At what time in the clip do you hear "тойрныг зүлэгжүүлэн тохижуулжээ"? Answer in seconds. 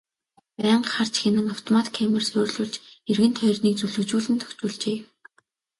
3.37-4.97